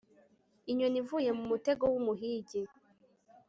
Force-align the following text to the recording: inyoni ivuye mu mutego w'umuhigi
inyoni 0.71 0.97
ivuye 1.01 1.29
mu 1.37 1.43
mutego 1.51 1.83
w'umuhigi 1.91 2.61